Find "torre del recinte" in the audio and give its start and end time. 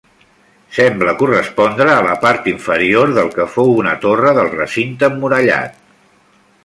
4.07-5.11